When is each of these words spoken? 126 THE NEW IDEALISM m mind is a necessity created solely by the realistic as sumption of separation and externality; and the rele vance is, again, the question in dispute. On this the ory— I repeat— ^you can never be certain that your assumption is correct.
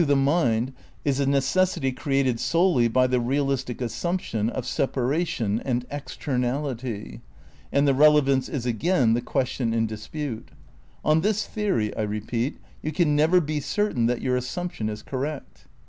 126 0.01 0.01
THE 0.01 0.07
NEW 0.07 0.31
IDEALISM 0.31 0.57
m 0.57 0.63
mind 0.63 1.05
is 1.05 1.19
a 1.19 1.29
necessity 1.59 1.91
created 1.91 2.39
solely 2.39 2.87
by 2.87 3.05
the 3.05 3.19
realistic 3.19 3.83
as 3.83 3.93
sumption 3.93 4.49
of 4.49 4.65
separation 4.65 5.59
and 5.63 5.85
externality; 5.91 7.21
and 7.71 7.87
the 7.87 7.93
rele 7.93 8.23
vance 8.23 8.49
is, 8.49 8.65
again, 8.65 9.13
the 9.13 9.21
question 9.21 9.75
in 9.75 9.85
dispute. 9.85 10.49
On 11.05 11.21
this 11.21 11.45
the 11.45 11.69
ory— 11.69 11.95
I 11.95 12.01
repeat— 12.01 12.57
^you 12.83 12.91
can 12.95 13.15
never 13.15 13.39
be 13.39 13.59
certain 13.59 14.07
that 14.07 14.23
your 14.23 14.35
assumption 14.35 14.89
is 14.89 15.03
correct. 15.03 15.65